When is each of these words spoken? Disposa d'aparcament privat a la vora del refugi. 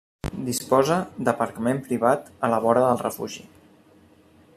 Disposa 0.45 0.95
d'aparcament 1.27 1.83
privat 1.89 2.33
a 2.47 2.49
la 2.55 2.61
vora 2.65 2.87
del 2.87 3.05
refugi. 3.05 3.45